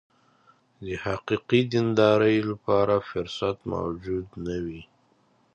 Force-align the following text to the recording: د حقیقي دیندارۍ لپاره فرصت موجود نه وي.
د 0.83 0.85
حقیقي 1.05 1.61
دیندارۍ 1.73 2.37
لپاره 2.49 2.95
فرصت 3.09 3.57
موجود 3.73 4.27
نه 4.45 4.57
وي. 4.65 4.81